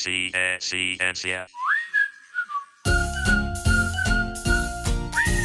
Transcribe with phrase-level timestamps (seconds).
[0.00, 1.46] Ciência.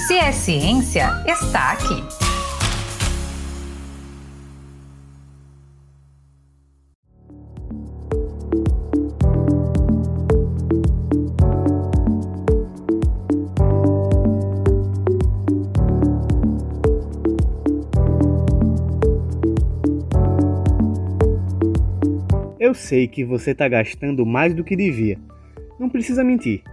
[0.08, 2.27] Se é ciência, está aqui.
[22.88, 25.20] Sei que você está gastando mais do que devia.
[25.78, 26.64] Não precisa mentir.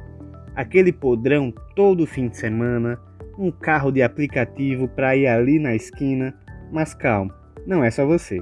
[0.55, 2.98] Aquele podrão todo fim de semana,
[3.36, 6.32] um carro de aplicativo para ir ali na esquina,
[6.72, 7.34] mas calma,
[7.66, 8.41] não é só você.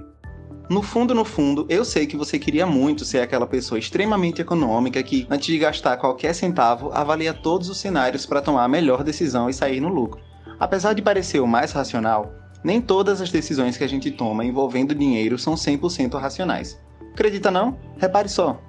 [0.68, 5.02] No fundo, no fundo, eu sei que você queria muito ser aquela pessoa extremamente econômica
[5.02, 9.48] que, antes de gastar qualquer centavo, avalia todos os cenários para tomar a melhor decisão
[9.48, 10.20] e sair no lucro.
[10.60, 12.32] Apesar de parecer o mais racional,
[12.62, 16.78] nem todas as decisões que a gente toma envolvendo dinheiro são 100% racionais.
[17.12, 17.78] Acredita não?
[17.98, 18.60] Repare só.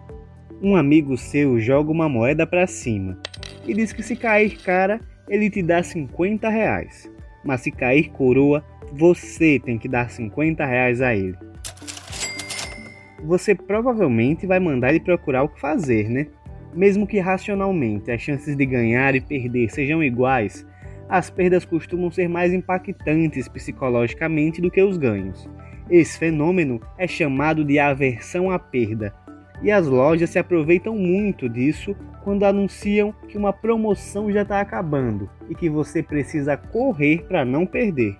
[0.62, 3.18] Um amigo seu joga uma moeda para cima
[3.66, 7.10] e diz que se cair cara, ele te dá 50 reais.
[7.44, 11.38] Mas se cair coroa, você tem que dar 50 reais a ele.
[13.24, 16.28] Você provavelmente vai mandar ele procurar o que fazer, né?
[16.74, 20.66] Mesmo que racionalmente as chances de ganhar e perder sejam iguais,
[21.08, 25.48] as perdas costumam ser mais impactantes psicologicamente do que os ganhos.
[25.90, 29.14] Esse fenômeno é chamado de aversão à perda,
[29.62, 35.30] e as lojas se aproveitam muito disso quando anunciam que uma promoção já está acabando
[35.50, 38.18] e que você precisa correr para não perder.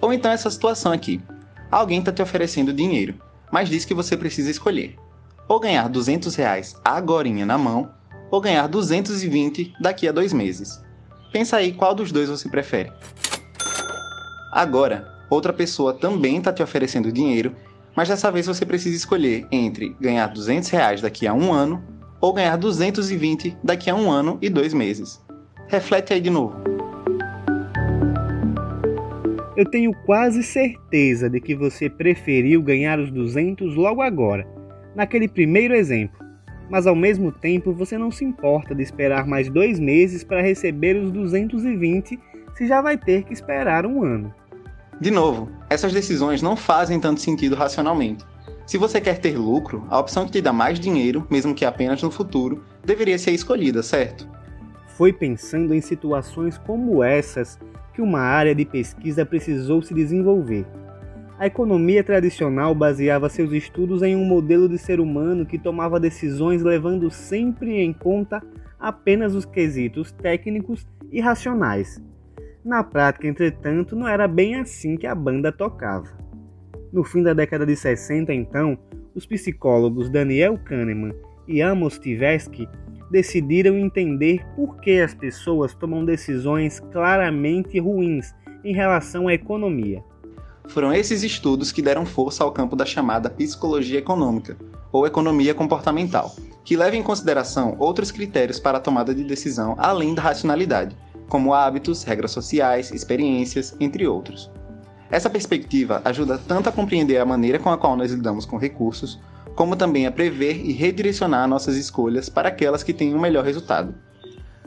[0.00, 1.20] Ou então essa situação aqui:
[1.70, 3.14] alguém está te oferecendo dinheiro,
[3.52, 4.96] mas diz que você precisa escolher
[5.48, 7.90] ou ganhar 200 reais agora na mão
[8.30, 10.82] ou ganhar 220 daqui a dois meses.
[11.32, 12.92] Pensa aí qual dos dois você prefere.
[14.52, 17.54] Agora, outra pessoa também está te oferecendo dinheiro,
[17.94, 21.82] mas dessa vez você precisa escolher entre ganhar 200 reais daqui a um ano
[22.20, 25.22] ou ganhar 220 daqui a um ano e dois meses.
[25.68, 26.56] Reflete aí de novo.
[29.56, 34.44] Eu tenho quase certeza de que você preferiu ganhar os 200 logo agora,
[34.96, 36.18] naquele primeiro exemplo,
[36.68, 40.96] mas ao mesmo tempo você não se importa de esperar mais dois meses para receber
[40.96, 42.18] os 220
[42.56, 44.34] se já vai ter que esperar um ano.
[45.00, 48.24] De novo, essas decisões não fazem tanto sentido racionalmente.
[48.66, 52.02] Se você quer ter lucro, a opção que te dá mais dinheiro, mesmo que apenas
[52.02, 54.28] no futuro, deveria ser escolhida, certo?
[54.96, 57.58] Foi pensando em situações como essas
[57.92, 60.66] que uma área de pesquisa precisou se desenvolver.
[61.38, 66.62] A economia tradicional baseava seus estudos em um modelo de ser humano que tomava decisões
[66.62, 68.42] levando sempre em conta
[68.78, 72.00] apenas os quesitos técnicos e racionais,
[72.64, 76.08] na prática, entretanto, não era bem assim que a banda tocava.
[76.92, 78.78] No fim da década de 60, então,
[79.14, 81.12] os psicólogos Daniel Kahneman
[81.46, 82.66] e Amos Tversky
[83.10, 90.02] decidiram entender por que as pessoas tomam decisões claramente ruins em relação à economia.
[90.68, 94.56] Foram esses estudos que deram força ao campo da chamada psicologia econômica,
[94.90, 100.14] ou economia comportamental, que leva em consideração outros critérios para a tomada de decisão além
[100.14, 100.96] da racionalidade,
[101.28, 104.50] como hábitos, regras sociais, experiências, entre outros.
[105.10, 109.20] Essa perspectiva ajuda tanto a compreender a maneira com a qual nós lidamos com recursos,
[109.54, 113.94] como também a prever e redirecionar nossas escolhas para aquelas que têm um melhor resultado.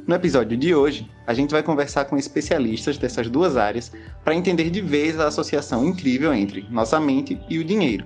[0.07, 3.91] No episódio de hoje, a gente vai conversar com especialistas dessas duas áreas
[4.23, 8.05] para entender de vez a associação incrível entre nossa mente e o dinheiro.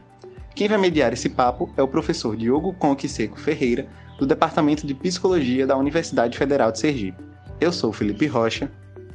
[0.56, 3.88] Quem vai mediar esse papo é o professor Diogo Conque Seco Ferreira,
[4.18, 7.31] do Departamento de Psicologia da Universidade Federal de Sergipe.
[7.62, 8.72] Eu sou Felipe Rocha.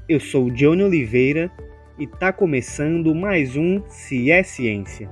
[0.08, 1.50] Eu sou Johnny Oliveira
[1.98, 5.10] e tá começando mais um Se é Ciência.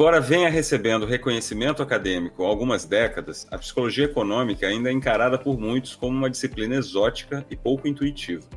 [0.00, 5.58] Embora venha recebendo reconhecimento acadêmico há algumas décadas, a psicologia econômica ainda é encarada por
[5.58, 8.48] muitos como uma disciplina exótica e pouco intuitiva.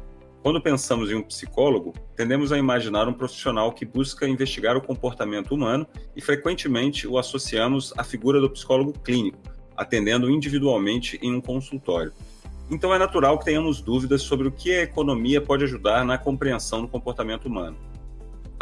[0.42, 5.54] Quando pensamos em um psicólogo, tendemos a imaginar um profissional que busca investigar o comportamento
[5.54, 5.86] humano
[6.16, 9.38] e frequentemente o associamos à figura do psicólogo clínico,
[9.76, 12.14] atendendo individualmente em um consultório.
[12.72, 16.84] Então é natural que tenhamos dúvidas sobre o que a economia pode ajudar na compreensão
[16.84, 17.76] do comportamento humano.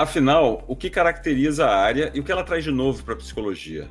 [0.01, 3.17] Afinal, o que caracteriza a área e o que ela traz de novo para a
[3.17, 3.87] psicologia?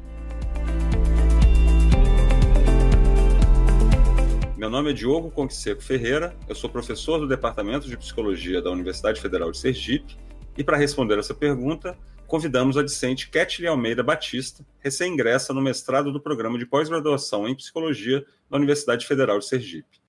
[4.57, 9.21] Meu nome é Diogo Conquiseco Ferreira, eu sou professor do Departamento de Psicologia da Universidade
[9.21, 10.19] Federal de Sergipe
[10.59, 11.97] e para responder essa pergunta,
[12.27, 18.27] convidamos a discente Ketley Almeida Batista, recém-ingressa no mestrado do programa de pós-graduação em Psicologia
[18.51, 20.01] da Universidade Federal de Sergipe.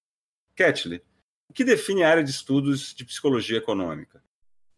[0.56, 1.04] Ketley,
[1.47, 4.19] o que define a área de estudos de psicologia econômica?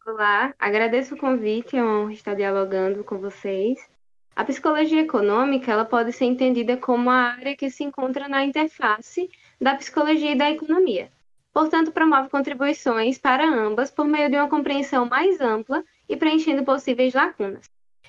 [0.06, 3.80] Olá, agradeço o convite, é uma honra estar dialogando com vocês.
[4.36, 9.30] A psicologia econômica ela pode ser entendida como a área que se encontra na interface
[9.62, 11.10] da psicologia e da economia.
[11.54, 17.14] Portanto, promove contribuições para ambas por meio de uma compreensão mais ampla e preenchendo possíveis
[17.14, 17.64] lacunas.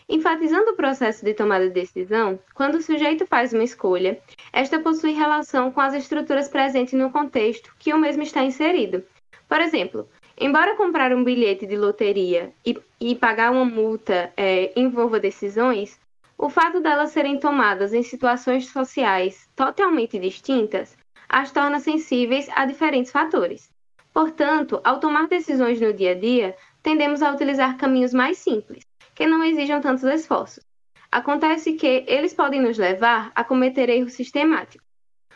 [0.08, 4.20] Enfatizando o processo de tomada de decisão, quando o sujeito faz uma escolha,
[4.52, 9.04] esta possui relação com as estruturas presentes no contexto que o mesmo está inserido.
[9.48, 10.08] Por exemplo,
[10.38, 15.98] Embora comprar um bilhete de loteria e, e pagar uma multa é, envolva decisões,
[16.36, 20.96] o fato delas serem tomadas em situações sociais totalmente distintas
[21.28, 23.70] as torna sensíveis a diferentes fatores.
[24.12, 28.84] Portanto, ao tomar decisões no dia a dia, tendemos a utilizar caminhos mais simples,
[29.14, 30.62] que não exijam tantos esforços.
[31.10, 34.86] Acontece que eles podem nos levar a cometer erros sistemáticos,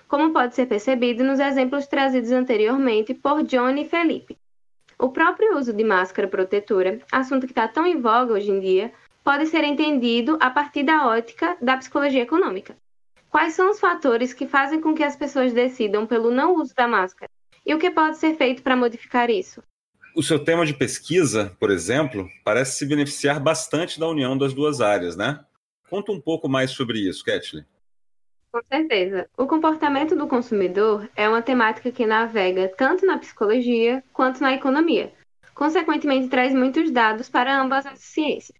[0.07, 4.38] como pode ser percebido nos exemplos trazidos anteriormente por Johnny e Felipe.
[5.01, 8.93] O próprio uso de máscara protetora, assunto que está tão em voga hoje em dia,
[9.23, 12.77] pode ser entendido a partir da ótica da psicologia econômica.
[13.31, 16.89] Quais são os fatores que fazem com que as pessoas decidam pelo não uso da
[16.89, 17.31] máscara?
[17.65, 19.63] E o que pode ser feito para modificar isso?
[20.17, 24.81] O seu tema de pesquisa, por exemplo, parece se beneficiar bastante da união das duas
[24.81, 25.45] áreas, né?
[25.89, 27.65] Conta um pouco mais sobre isso, Kathleen.
[28.51, 29.29] Com certeza.
[29.37, 35.13] O comportamento do consumidor é uma temática que navega tanto na psicologia quanto na economia.
[35.55, 38.59] Consequentemente, traz muitos dados para ambas as ciências.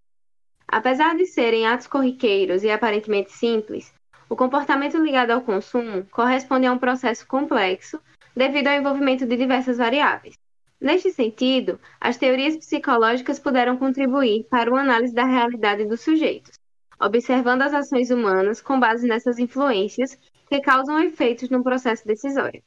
[0.67, 3.95] Apesar de serem atos corriqueiros e aparentemente simples,
[4.29, 7.99] o comportamento ligado ao consumo corresponde a um processo complexo
[8.37, 10.35] devido ao envolvimento de diversas variáveis.
[10.79, 16.58] Neste sentido, as teorias psicológicas puderam contribuir para uma análise da realidade dos sujeitos,
[17.01, 20.19] observando as ações humanas com base nessas influências
[20.49, 22.63] que causam efeitos no processo decisório.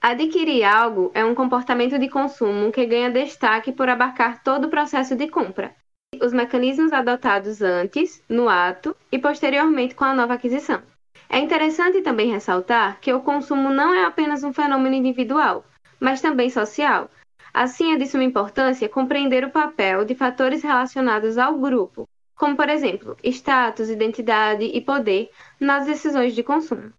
[0.00, 5.14] Adquirir algo é um comportamento de consumo que ganha destaque por abarcar todo o processo
[5.14, 5.74] de compra,
[6.20, 10.82] os mecanismos adotados antes, no ato e posteriormente com a nova aquisição.
[11.28, 15.64] É interessante também ressaltar que o consumo não é apenas um fenômeno individual,
[16.00, 17.10] mas também social.
[17.52, 22.08] Assim, é de suma importância compreender o papel de fatores relacionados ao grupo,
[22.40, 25.28] como, por exemplo, status, identidade e poder
[25.60, 26.90] nas decisões de consumo.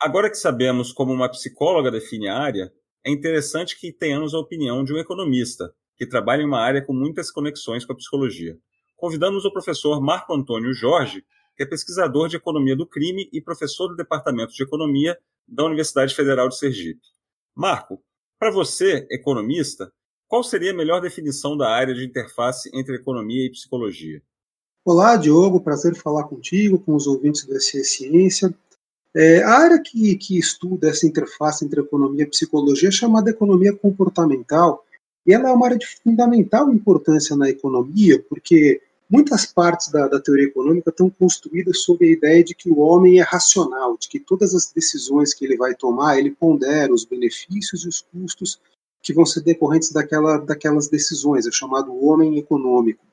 [0.00, 2.72] Agora que sabemos como uma psicóloga define a área,
[3.04, 6.94] é interessante que tenhamos a opinião de um economista, que trabalha em uma área com
[6.94, 8.56] muitas conexões com a psicologia.
[8.96, 11.22] Convidamos o professor Marco Antônio Jorge,
[11.54, 15.14] que é pesquisador de economia do crime e professor do Departamento de Economia
[15.46, 17.06] da Universidade Federal de Sergipe.
[17.54, 18.02] Marco,
[18.38, 19.92] para você, economista,
[20.26, 24.22] qual seria a melhor definição da área de interface entre economia e psicologia?
[24.82, 28.54] Olá, Diogo, prazer falar contigo, com os ouvintes do SC Ciência.
[29.14, 33.74] É, a área que, que estuda essa interface entre economia e psicologia é chamada economia
[33.74, 34.82] comportamental,
[35.26, 40.18] e ela é uma área de fundamental importância na economia, porque muitas partes da, da,
[40.18, 44.18] teoria econômica estão construídas sob a ideia de que o homem é racional, de que
[44.18, 48.58] todas as decisões que ele vai tomar, ele pondera os benefícios e os custos
[49.02, 53.09] que vão ser decorrentes daquela, daquelas decisões, é chamado homem econômico.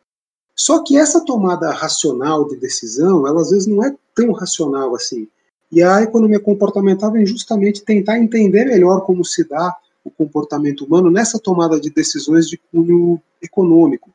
[0.59, 5.27] Só que essa tomada racional de decisão, ela às vezes não é tão racional assim.
[5.71, 11.11] E a economia comportamental vem justamente tentar entender melhor como se dá o comportamento humano
[11.11, 14.09] nessa tomada de decisões de cunho econômico.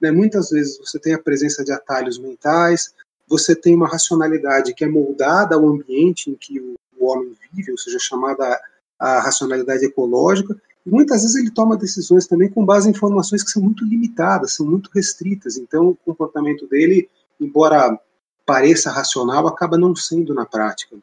[0.00, 0.10] Né?
[0.12, 2.94] Muitas vezes você tem a presença de atalhos mentais,
[3.26, 7.72] você tem uma racionalidade que é moldada ao ambiente em que o, o homem vive,
[7.72, 8.60] ou seja, chamada
[8.98, 10.54] a racionalidade ecológica,
[10.86, 14.54] e muitas vezes ele toma decisões também com base em informações que são muito limitadas,
[14.54, 15.56] são muito restritas.
[15.56, 17.08] Então, o comportamento dele,
[17.40, 17.98] embora
[18.44, 20.96] pareça racional, acaba não sendo na prática.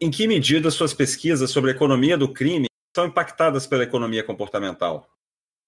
[0.00, 5.06] Em que medida suas pesquisas sobre a economia do crime são impactadas pela economia comportamental?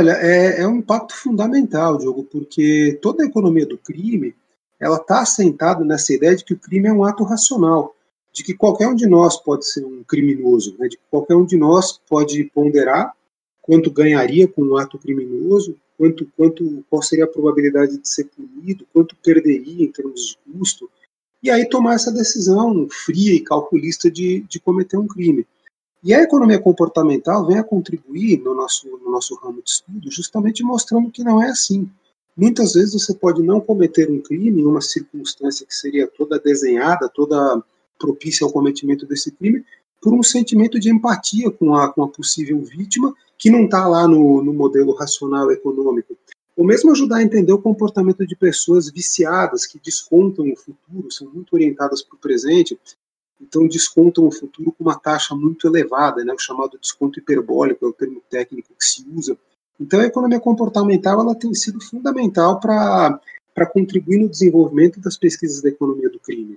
[0.01, 4.35] Olha, é, é um impacto fundamental, Diogo, porque toda a economia do crime
[4.81, 7.95] ela está assentada nessa ideia de que o crime é um ato racional,
[8.33, 11.45] de que qualquer um de nós pode ser um criminoso, né, de que qualquer um
[11.45, 13.15] de nós pode ponderar
[13.63, 18.87] quanto ganharia com um ato criminoso, quanto, quanto, qual seria a probabilidade de ser punido,
[18.93, 20.91] quanto perderia em termos de custo,
[21.43, 25.47] e aí tomar essa decisão fria e calculista de, de cometer um crime.
[26.03, 30.65] E a economia comportamental vem a contribuir no nosso, no nosso ramo de estudo, justamente
[30.65, 31.89] mostrando que não é assim.
[32.37, 37.09] Muitas vezes você pode não cometer um crime em uma circunstância que seria toda desenhada,
[37.09, 37.63] toda
[37.99, 39.65] propícia ao cometimento desse crime,
[40.01, 44.07] por um sentimento de empatia com a, com a possível vítima, que não está lá
[44.07, 46.17] no, no modelo racional econômico.
[46.57, 51.29] Ou mesmo ajudar a entender o comportamento de pessoas viciadas, que descontam o futuro, são
[51.29, 52.79] muito orientadas para o presente,
[53.41, 57.89] então descontam o futuro com uma taxa muito elevada, né, o chamado desconto hiperbólico, é
[57.89, 59.37] o termo técnico que se usa.
[59.81, 65.69] Então a economia comportamental ela tem sido fundamental para contribuir no desenvolvimento das pesquisas da
[65.69, 66.57] economia do crime.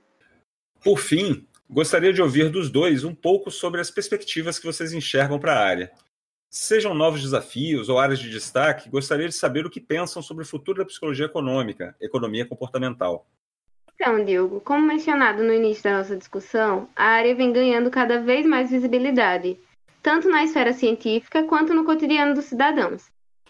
[0.84, 5.40] Por fim, gostaria de ouvir dos dois um pouco sobre as perspectivas que vocês enxergam
[5.40, 5.92] para a área.
[6.58, 10.48] Sejam novos desafios ou áreas de destaque, gostaria de saber o que pensam sobre o
[10.48, 13.28] futuro da psicologia econômica, economia comportamental.
[13.94, 18.46] Então, Diogo, como mencionado no início da nossa discussão, a área vem ganhando cada vez
[18.46, 19.60] mais visibilidade,
[20.02, 23.04] tanto na esfera científica quanto no cotidiano dos cidadãos.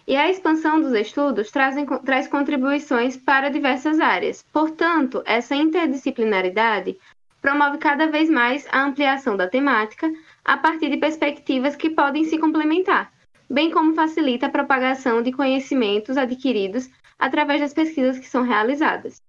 [0.08, 4.44] E a expansão dos estudos trazem, traz contribuições para diversas áreas.
[4.52, 6.98] Portanto, essa interdisciplinaridade
[7.40, 10.12] promove cada vez mais a ampliação da temática
[10.46, 13.12] a partir de perspectivas que podem se complementar,
[13.50, 16.88] bem como facilita a propagação de conhecimentos adquiridos
[17.18, 19.20] através das pesquisas que são realizadas.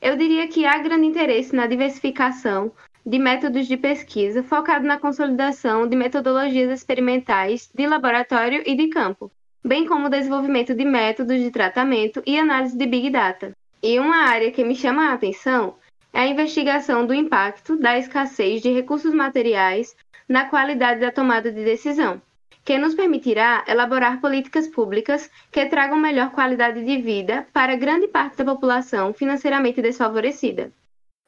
[0.00, 2.70] Eu diria que há grande interesse na diversificação
[3.04, 9.32] de métodos de pesquisa focado na consolidação de metodologias experimentais de laboratório e de campo,
[9.64, 13.52] bem como o desenvolvimento de métodos de tratamento e análise de Big Data.
[13.82, 15.76] E uma área que me chama a atenção
[16.12, 19.96] é a investigação do impacto da escassez de recursos materiais
[20.28, 22.20] na qualidade da tomada de decisão,
[22.64, 28.36] que nos permitirá elaborar políticas públicas que tragam melhor qualidade de vida para grande parte
[28.36, 30.70] da população financeiramente desfavorecida.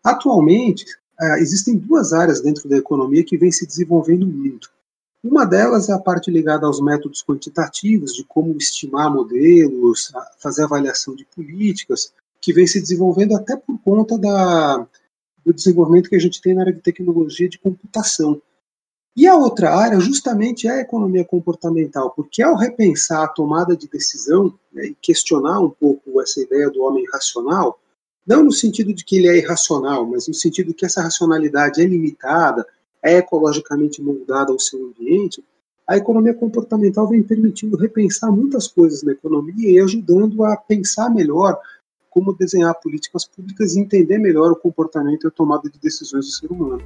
[0.05, 0.85] Atualmente,
[1.21, 4.71] é, existem duas áreas dentro da economia que vêm se desenvolvendo muito.
[5.23, 11.15] Uma delas é a parte ligada aos métodos quantitativos, de como estimar modelos, fazer avaliação
[11.15, 14.87] de políticas, que vem se desenvolvendo até por conta da,
[15.45, 18.41] do desenvolvimento que a gente tem na área de tecnologia de computação.
[19.17, 23.89] E a outra área, justamente, é a economia comportamental, porque ao repensar a tomada de
[23.89, 27.81] decisão né, e questionar um pouco essa ideia do homem racional,
[28.27, 31.83] não no sentido de que ele é irracional, mas no sentido de que essa racionalidade
[31.83, 32.65] é limitada,
[33.03, 35.45] é ecologicamente moldada ao seu ambiente,
[35.87, 41.59] a economia comportamental vem permitindo repensar muitas coisas na economia e ajudando a pensar melhor
[42.09, 46.33] como desenhar políticas públicas e entender melhor o comportamento e a tomada de decisões do
[46.33, 46.83] ser humano.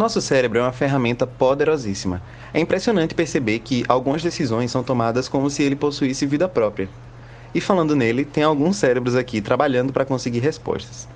[0.00, 2.22] Nosso cérebro é uma ferramenta poderosíssima.
[2.54, 6.88] É impressionante perceber que algumas decisões são tomadas como se ele possuísse vida própria.
[7.54, 11.06] E falando nele, tem alguns cérebros aqui trabalhando para conseguir respostas.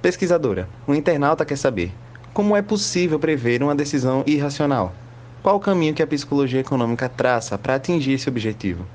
[0.00, 1.92] Pesquisadora, o internauta quer saber:
[2.32, 4.94] como é possível prever uma decisão irracional?
[5.42, 8.86] Qual o caminho que a psicologia econômica traça para atingir esse objetivo?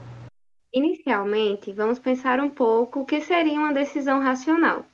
[0.74, 4.86] Inicialmente, vamos pensar um pouco o que seria uma decisão racional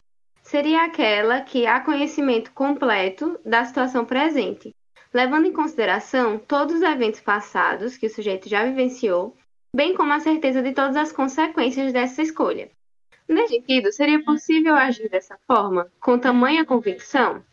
[0.50, 4.76] seria aquela que há conhecimento completo da situação presente,
[5.14, 9.38] levando em consideração todos os eventos passados que o sujeito já vivenciou,
[9.76, 12.72] bem como a certeza de todas as consequências dessa escolha.
[13.28, 17.46] Nesse sentido, seria possível agir dessa forma, com tamanha convicção?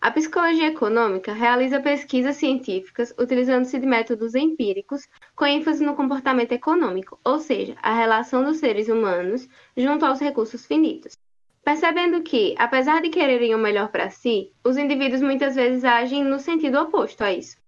[0.00, 7.18] A psicologia econômica realiza pesquisas científicas utilizando-se de métodos empíricos com ênfase no comportamento econômico,
[7.24, 11.18] ou seja, a relação dos seres humanos junto aos recursos finitos.
[11.68, 16.38] Percebendo que, apesar de quererem o melhor para si, os indivíduos muitas vezes agem no
[16.38, 17.58] sentido oposto a isso.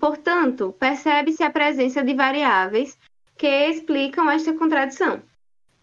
[0.00, 2.98] Portanto, percebe-se a presença de variáveis
[3.36, 5.22] que explicam esta contradição.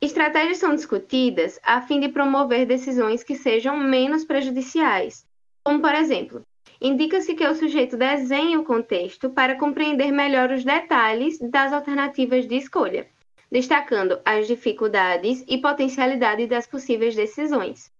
[0.01, 5.25] Estratégias são discutidas a fim de promover decisões que sejam menos prejudiciais,
[5.63, 6.41] como, por exemplo,
[6.81, 12.57] indica-se que o sujeito desenhe o contexto para compreender melhor os detalhes das alternativas de
[12.57, 13.07] escolha
[13.52, 17.92] destacando as dificuldades e potencialidade das possíveis decisões.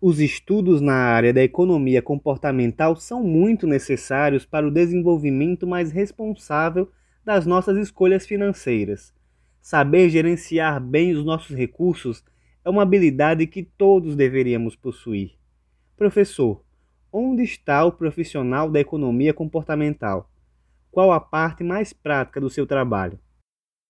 [0.00, 6.90] Os estudos na área da economia comportamental são muito necessários para o desenvolvimento mais responsável
[7.24, 9.12] das nossas escolhas financeiras.
[9.60, 12.24] Saber gerenciar bem os nossos recursos
[12.64, 15.32] é uma habilidade que todos deveríamos possuir.
[15.96, 16.62] Professor,
[17.12, 20.30] onde está o profissional da economia comportamental?
[20.90, 23.18] Qual a parte mais prática do seu trabalho?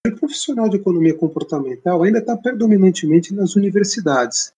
[0.06, 4.52] O profissional de economia comportamental ainda está predominantemente nas universidades.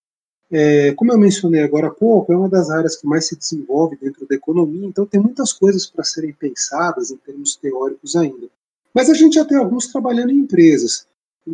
[0.49, 3.97] É, como eu mencionei agora há pouco, é uma das áreas que mais se desenvolve
[3.97, 8.49] dentro da economia, então tem muitas coisas para serem pensadas em termos teóricos ainda.
[8.95, 11.07] Mas a gente já tem alguns trabalhando em empresas,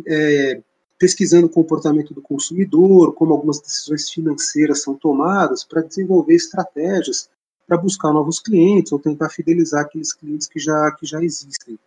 [0.05, 0.61] é,
[0.99, 7.29] pesquisando o comportamento do consumidor, como algumas decisões financeiras são tomadas para desenvolver estratégias
[7.65, 11.77] para buscar novos clientes ou tentar fidelizar aqueles clientes que já, que já existem.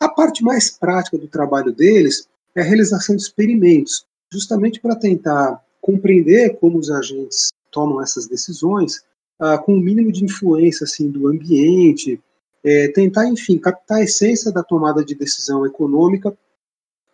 [0.00, 5.62] A parte mais prática do trabalho deles é a realização de experimentos, justamente para tentar
[5.80, 9.02] compreender como os agentes tomam essas decisões
[9.40, 12.20] ah, com o mínimo de influência assim do ambiente,
[12.64, 16.36] é, tentar, enfim, captar a essência da tomada de decisão econômica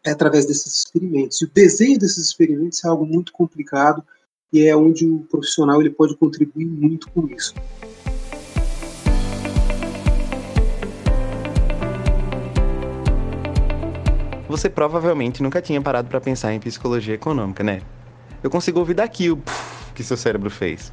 [0.04, 1.40] é através desses experimentos.
[1.40, 4.04] E o desenho desses experimentos é algo muito complicado
[4.52, 7.54] e é onde o profissional ele pode contribuir muito com isso.
[14.54, 17.80] Você provavelmente nunca tinha parado para pensar em psicologia econômica, né?
[18.40, 19.42] Eu consigo ouvir daqui o
[19.92, 20.92] que seu cérebro fez.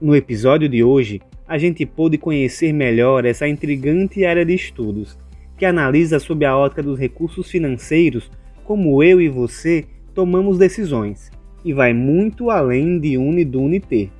[0.00, 5.18] No episódio de hoje, a gente pôde conhecer melhor essa intrigante área de estudos,
[5.58, 8.30] que analisa sob a ótica dos recursos financeiros
[8.62, 9.84] como eu e você
[10.14, 11.32] tomamos decisões,
[11.64, 14.10] e vai muito além de Uni do Uniter.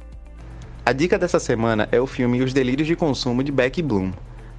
[0.84, 4.10] A dica dessa semana é o filme Os Delírios de Consumo de Becky Bloom.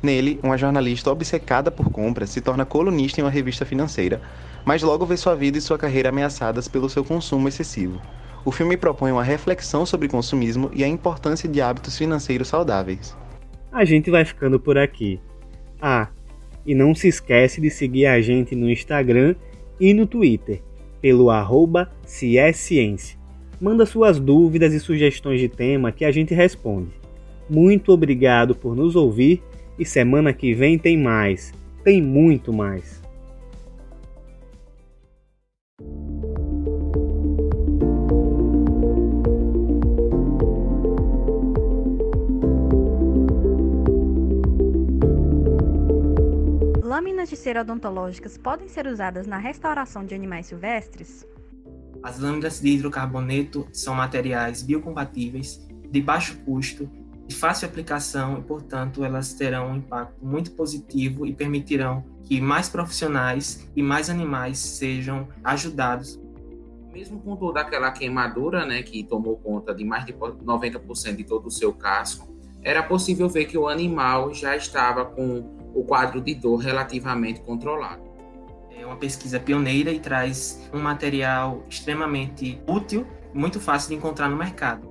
[0.01, 4.22] Nele, uma jornalista obcecada por compras se torna colunista em uma revista financeira,
[4.63, 8.00] mas logo vê sua vida e sua carreira ameaçadas pelo seu consumo excessivo.
[8.46, 13.18] O filme propõe uma reflexão sobre consumismo e a importância de hábitos financeiros saudáveis.
[13.72, 15.20] A gente vai ficando por aqui.
[15.82, 16.08] Ah,
[16.66, 19.36] e não se esquece de seguir a gente no Instagram
[19.80, 20.62] e no Twitter,
[21.01, 23.18] pelo arroba Ciência.
[23.60, 26.92] Manda suas dúvidas e sugestões de tema que a gente responde.
[27.50, 29.42] Muito obrigado por nos ouvir
[29.77, 31.53] e semana que vem tem mais.
[31.84, 33.01] Tem muito mais.
[46.84, 51.27] Lâminas de cera odontológicas podem ser usadas na restauração de animais silvestres?
[52.01, 56.89] As lâminas de hidrocarboneto são materiais biocompatíveis, de baixo custo,
[57.27, 62.69] de fácil aplicação e, portanto, elas terão um impacto muito positivo e permitirão que mais
[62.69, 66.19] profissionais e mais animais sejam ajudados.
[66.93, 71.48] Mesmo com toda aquela queimadura, né, que tomou conta de mais de 90% de todo
[71.48, 76.33] o seu casco, era possível ver que o animal já estava com o quadro de
[76.33, 78.01] dor relativamente controlado.
[78.72, 84.37] É uma pesquisa pioneira e traz um material extremamente útil, muito fácil de encontrar no
[84.37, 84.87] mercado.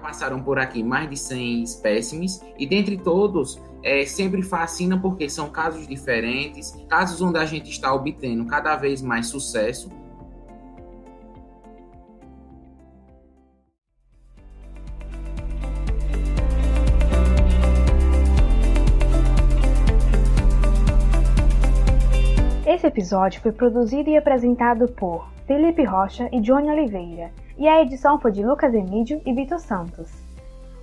[0.00, 5.50] Passaram por aqui mais de 100 espécimes e dentre todos é, sempre fascina porque são
[5.50, 9.90] casos diferentes, casos onde a gente está obtendo cada vez mais sucesso.
[22.66, 28.18] Esse episódio foi produzido e apresentado por Felipe Rocha e Johnny Oliveira, e a edição
[28.20, 30.08] foi de Lucas Emídio e Vitor Santos.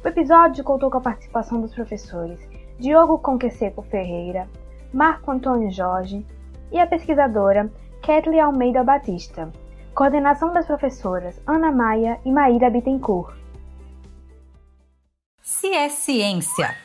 [0.04, 2.40] O episódio contou com a participação dos professores
[2.78, 4.48] Diogo Conqueseco Ferreira,
[4.94, 6.26] Marco Antônio Jorge
[6.72, 7.72] e a pesquisadora
[8.04, 9.52] Kathleen Almeida Batista.
[9.96, 13.34] Coordenação das professoras Ana Maia e Maíra Bittencourt.
[15.42, 16.85] Se é ciência